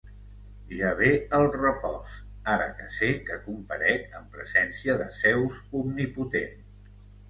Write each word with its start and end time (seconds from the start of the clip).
Ja 0.77 0.93
ve 1.01 1.09
el 1.39 1.45
repòs, 1.57 2.15
ara 2.55 2.67
que 2.81 2.89
sé 2.97 3.11
que 3.29 3.39
comparec 3.45 4.19
en 4.23 4.27
presència 4.35 5.01
de 5.05 5.11
Zeus 5.23 5.65
omnipotent. 5.85 6.63